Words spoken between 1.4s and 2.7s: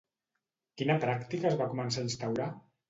es va començar a instaurar?